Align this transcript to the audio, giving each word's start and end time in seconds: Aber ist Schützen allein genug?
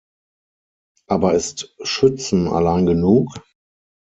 Aber 1.05 1.35
ist 1.35 1.75
Schützen 1.83 2.47
allein 2.47 2.87
genug? 2.87 3.29